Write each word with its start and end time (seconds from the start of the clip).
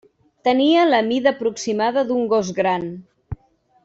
Tenia 0.47 0.85
la 0.91 1.01
mida 1.09 1.33
aproximada 1.35 2.05
d'un 2.09 2.23
gos 2.35 2.49
gran. 2.61 2.89